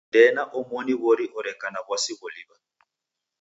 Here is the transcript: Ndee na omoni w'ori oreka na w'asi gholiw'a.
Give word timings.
Ndee 0.09 0.29
na 0.35 0.43
omoni 0.59 0.93
w'ori 1.01 1.25
oreka 1.39 1.67
na 1.71 1.79
w'asi 1.87 2.13
gholiw'a. 2.19 2.57